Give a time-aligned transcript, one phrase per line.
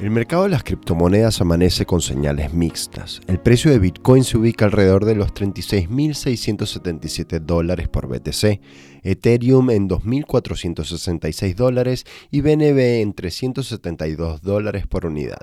[0.00, 3.20] El mercado de las criptomonedas amanece con señales mixtas.
[3.26, 8.60] El precio de Bitcoin se ubica alrededor de los 36.677 dólares por BTC,
[9.02, 15.40] Ethereum en 2.466 dólares y BNB en 372 dólares por unidad.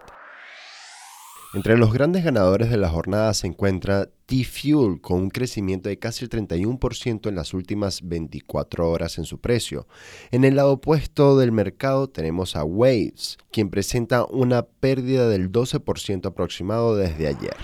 [1.55, 6.25] Entre los grandes ganadores de la jornada se encuentra T-Fuel con un crecimiento de casi
[6.25, 9.87] el 31% en las últimas 24 horas en su precio.
[10.31, 16.25] En el lado opuesto del mercado tenemos a Waves, quien presenta una pérdida del 12%
[16.25, 17.55] aproximado desde ayer.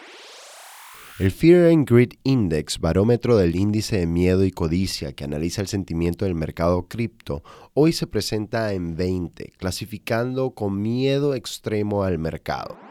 [1.19, 5.67] El Fear and Greed Index, barómetro del índice de miedo y codicia que analiza el
[5.67, 7.43] sentimiento del mercado cripto,
[7.73, 12.90] hoy se presenta en 20, clasificando con miedo extremo al mercado.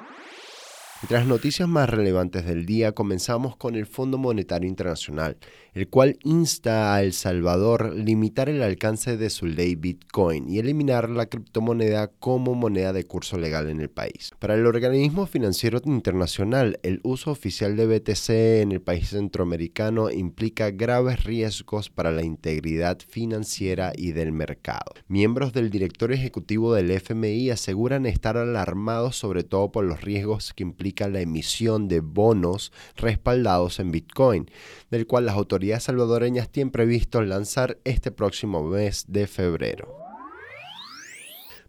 [1.03, 5.39] Entre las noticias más relevantes del día comenzamos con el Fondo Monetario Internacional,
[5.73, 11.09] el cual insta a El Salvador limitar el alcance de su ley Bitcoin y eliminar
[11.09, 14.33] la criptomoneda como moneda de curso legal en el país.
[14.39, 18.29] Para el organismo financiero internacional, el uso oficial de BTC
[18.61, 24.93] en el país centroamericano implica graves riesgos para la integridad financiera y del mercado.
[25.09, 30.63] Miembros del directorio ejecutivo del FMI aseguran estar alarmados sobre todo por los riesgos que
[30.63, 34.51] implica la emisión de bonos respaldados en Bitcoin,
[34.91, 40.10] del cual las autoridades salvadoreñas tienen previsto lanzar este próximo mes de febrero.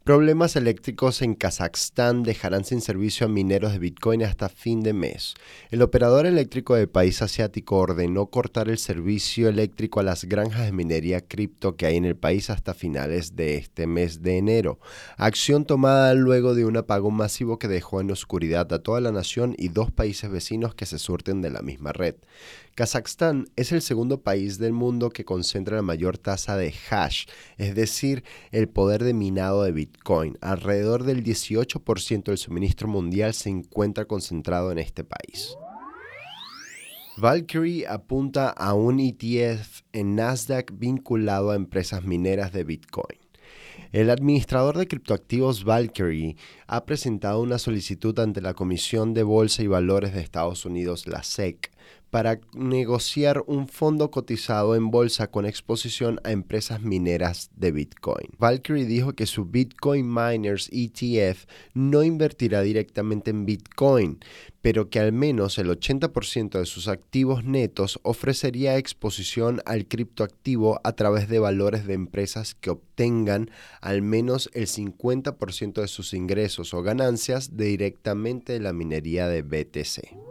[0.04, 5.36] Problemas eléctricos en Kazajstán dejarán sin servicio a mineros de Bitcoin hasta fin de mes.
[5.70, 10.72] El operador eléctrico del país asiático ordenó cortar el servicio eléctrico a las granjas de
[10.72, 14.80] minería cripto que hay en el país hasta finales de este mes de enero.
[15.18, 19.54] Acción tomada luego de un apagón masivo que dejó en oscuridad a toda la nación
[19.56, 22.16] y dos países vecinos que se surten de la misma red.
[22.82, 27.26] Kazajstán es el segundo país del mundo que concentra la mayor tasa de hash,
[27.60, 30.40] es decir, el poder de minado de Bitcoin.
[30.42, 35.56] Alrededor del 18% del suministro mundial se encuentra concentrado en este país.
[37.18, 43.20] Valkyrie apunta a un ETF en Nasdaq vinculado a empresas mineras de Bitcoin.
[43.92, 49.68] El administrador de criptoactivos Valkyrie ha presentado una solicitud ante la Comisión de Bolsa y
[49.68, 51.72] Valores de Estados Unidos, la SEC,
[52.12, 58.28] para negociar un fondo cotizado en bolsa con exposición a empresas mineras de Bitcoin.
[58.38, 64.20] Valkyrie dijo que su Bitcoin Miners ETF no invertirá directamente en Bitcoin,
[64.62, 70.92] pero que al menos el 80% de sus activos netos ofrecería exposición al criptoactivo a
[70.92, 76.84] través de valores de empresas que obtengan al menos el 50% de sus ingresos o
[76.84, 80.31] ganancias directamente de la minería de BTC.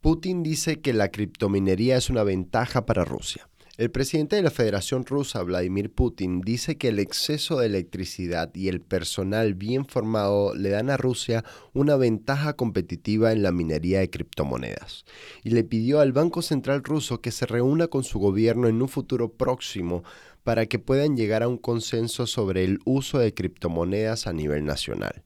[0.00, 3.48] Putin dice que la criptominería es una ventaja para Rusia.
[3.78, 8.68] El presidente de la Federación Rusa, Vladimir Putin, dice que el exceso de electricidad y
[8.68, 11.44] el personal bien formado le dan a Rusia
[11.74, 15.04] una ventaja competitiva en la minería de criptomonedas.
[15.42, 18.88] Y le pidió al Banco Central ruso que se reúna con su gobierno en un
[18.88, 20.04] futuro próximo
[20.48, 25.22] para que puedan llegar a un consenso sobre el uso de criptomonedas a nivel nacional.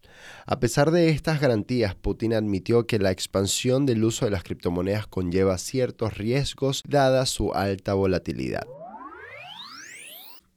[0.46, 5.06] A pesar de estas garantías, Putin admitió que la expansión del uso de las criptomonedas
[5.06, 8.66] conlleva ciertos riesgos dada su alta volatilidad.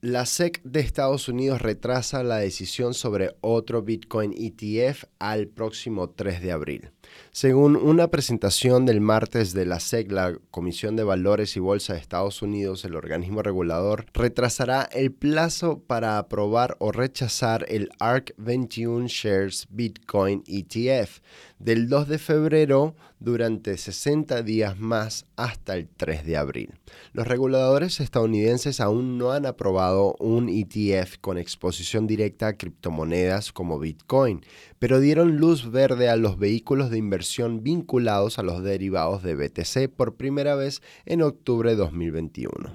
[0.01, 6.41] La SEC de Estados Unidos retrasa la decisión sobre otro Bitcoin ETF al próximo 3
[6.41, 6.89] de abril.
[7.31, 11.99] Según una presentación del martes de la SEC, la Comisión de Valores y Bolsa de
[11.99, 19.07] Estados Unidos, el organismo regulador, retrasará el plazo para aprobar o rechazar el ARC 21
[19.07, 21.19] Shares Bitcoin ETF
[21.59, 26.73] del 2 de febrero durante 60 días más hasta el 3 de abril.
[27.13, 33.79] Los reguladores estadounidenses aún no han aprobado un ETF con exposición directa a criptomonedas como
[33.79, 34.45] Bitcoin,
[34.85, 39.91] pero dieron luz verde a los vehículos de inversión vinculados a los derivados de BTC
[39.91, 42.71] por primera vez en octubre de 2021.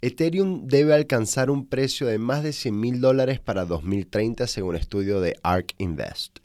[0.00, 5.20] Ethereum debe alcanzar un precio de más de 100 mil dólares para 2030 según estudio
[5.20, 6.38] de ARK Invest.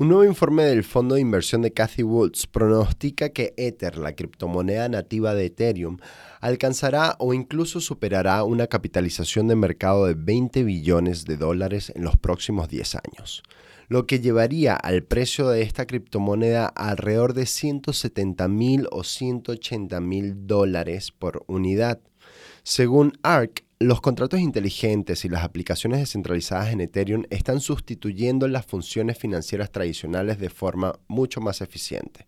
[0.00, 4.88] Un nuevo informe del fondo de inversión de Cathy Woods pronostica que Ether, la criptomoneda
[4.88, 5.98] nativa de Ethereum,
[6.40, 12.16] alcanzará o incluso superará una capitalización de mercado de 20 billones de dólares en los
[12.16, 13.42] próximos 10 años.
[13.88, 20.46] lo que llevaría al precio de esta criptomoneda alrededor de 170 mil o 180 mil
[20.46, 22.00] dólares por unidad.
[22.62, 29.16] Según ARK, los contratos inteligentes y las aplicaciones descentralizadas en Ethereum están sustituyendo las funciones
[29.16, 32.26] financieras tradicionales de forma mucho más eficiente.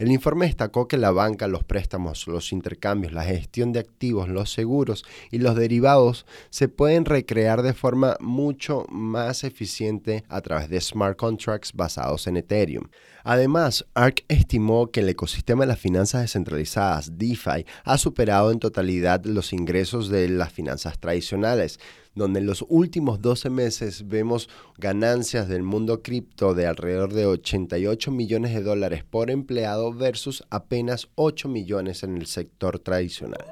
[0.00, 4.50] El informe destacó que la banca, los préstamos, los intercambios, la gestión de activos, los
[4.50, 10.80] seguros y los derivados se pueden recrear de forma mucho más eficiente a través de
[10.80, 12.88] smart contracts basados en Ethereum.
[13.24, 19.26] Además, ARK estimó que el ecosistema de las finanzas descentralizadas, DeFi, ha superado en totalidad
[19.26, 21.78] los ingresos de las finanzas tradicionales,
[22.14, 24.48] donde en los últimos 12 meses vemos
[24.78, 31.08] ganancias del mundo cripto de alrededor de 88 millones de dólares por empleado versus apenas
[31.14, 33.44] 8 millones en el sector tradicional.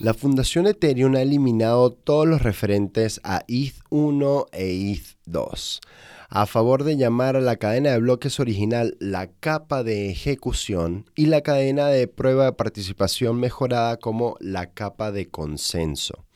[0.00, 5.80] La Fundación Ethereum ha eliminado todos los referentes a ETH1 e ETH2
[6.30, 11.26] a favor de llamar a la cadena de bloques original la capa de ejecución y
[11.26, 16.26] la cadena de prueba de participación mejorada como la capa de consenso.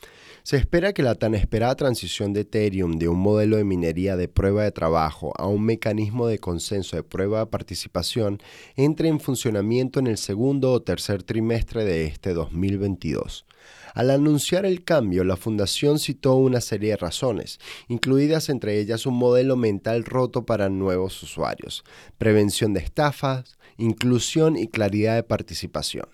[0.45, 4.27] Se espera que la tan esperada transición de Ethereum de un modelo de minería de
[4.27, 8.43] prueba de trabajo a un mecanismo de consenso de prueba de participación
[8.75, 13.47] entre en funcionamiento en el segundo o tercer trimestre de este 2022.
[13.95, 19.15] Al anunciar el cambio, la fundación citó una serie de razones, incluidas entre ellas un
[19.15, 21.85] modelo mental roto para nuevos usuarios,
[22.19, 26.07] prevención de estafas, inclusión y claridad de participación.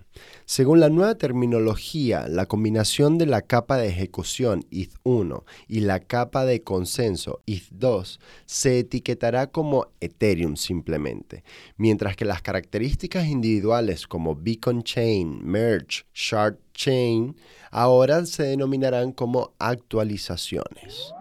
[0.45, 6.45] Según la nueva terminología, la combinación de la capa de ejecución ETH1 y la capa
[6.45, 11.45] de consenso ETH2 se etiquetará como Ethereum simplemente,
[11.77, 17.37] mientras que las características individuales como Beacon Chain, Merge, Shard Chain
[17.71, 21.13] ahora se denominarán como actualizaciones.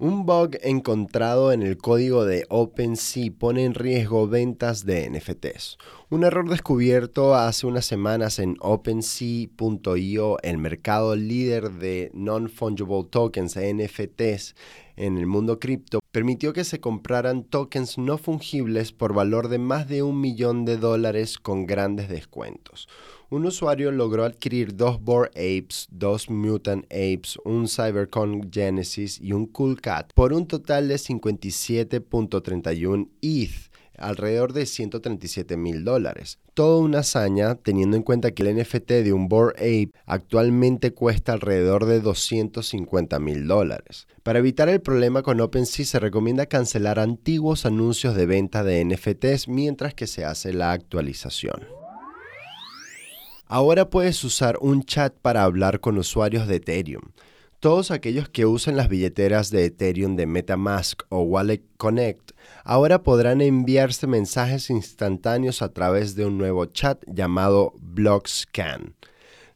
[0.00, 5.76] Un bug encontrado en el código de OpenSea pone en riesgo ventas de NFTs.
[6.12, 14.56] Un error descubierto hace unas semanas en OpenSea.io, el mercado líder de non-fungible tokens NFTs
[14.96, 19.86] en el mundo cripto, permitió que se compraran tokens no fungibles por valor de más
[19.86, 22.88] de un millón de dólares con grandes descuentos.
[23.30, 29.46] Un usuario logró adquirir dos Bored Apes, dos Mutant Apes, un Cybercon Genesis y un
[29.46, 33.69] Cool Cat por un total de 57.31 ETH
[34.00, 36.38] alrededor de 137 mil dólares.
[36.54, 41.32] Toda una hazaña teniendo en cuenta que el NFT de un Bored Ape actualmente cuesta
[41.32, 44.06] alrededor de 250 mil dólares.
[44.22, 49.48] Para evitar el problema con OpenSea se recomienda cancelar antiguos anuncios de venta de NFTs
[49.48, 51.80] mientras que se hace la actualización.
[53.46, 57.02] Ahora puedes usar un chat para hablar con usuarios de Ethereum.
[57.60, 62.30] Todos aquellos que usen las billeteras de Ethereum de Metamask o Wallet Connect
[62.64, 68.94] ahora podrán enviarse mensajes instantáneos a través de un nuevo chat llamado BlockScan.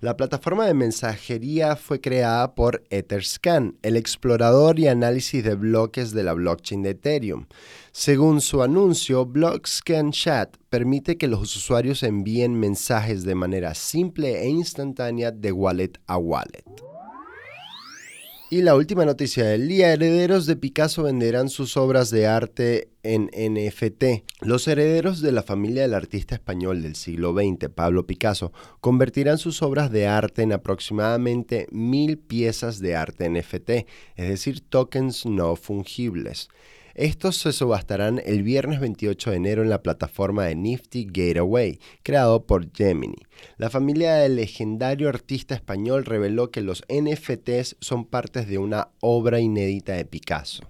[0.01, 6.25] La plataforma de mensajería fue creada por Etherscan, el explorador y análisis de bloques de
[6.25, 7.47] la blockchain de Ethereum.
[7.91, 14.49] Según su anuncio, BlockScan Chat permite que los usuarios envíen mensajes de manera simple e
[14.51, 16.94] instantánea de wallet a wallet.
[18.51, 23.31] Y la última noticia del día, herederos de Picasso venderán sus obras de arte en
[23.33, 24.23] NFT.
[24.43, 29.63] Los herederos de la familia del artista español del siglo XX, Pablo Picasso, convertirán sus
[29.63, 33.71] obras de arte en aproximadamente mil piezas de arte NFT,
[34.17, 36.51] es decir, tokens no fungibles.
[36.95, 42.47] Estos se subastarán el viernes 28 de enero en la plataforma de Nifty Gateway, creado
[42.47, 43.17] por Gemini.
[43.57, 49.41] La familia del legendario artista español reveló que los NFTs son partes de una obra
[49.41, 50.63] inédita de Picasso.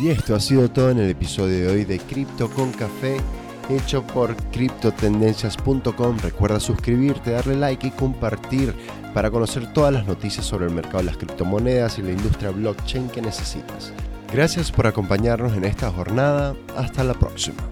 [0.00, 3.18] Y esto ha sido todo en el episodio de hoy de Cripto con Café,
[3.68, 6.18] hecho por criptotendencias.com.
[6.22, 8.74] Recuerda suscribirte, darle like y compartir
[9.12, 13.10] para conocer todas las noticias sobre el mercado de las criptomonedas y la industria blockchain
[13.10, 13.92] que necesitas.
[14.32, 16.56] Gracias por acompañarnos en esta jornada.
[16.74, 17.62] Hasta la próxima.